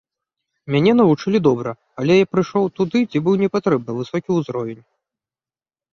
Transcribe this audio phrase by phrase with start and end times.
[0.75, 4.83] Мяне навучылі добра, але я прыйшоў туды, дзе быў не патрэбны высокі ўзровень.